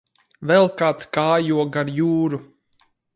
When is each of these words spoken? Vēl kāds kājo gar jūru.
Vēl 0.51 0.63
kāds 0.79 1.09
kājo 1.17 1.65
gar 1.77 1.91
jūru. 1.99 2.41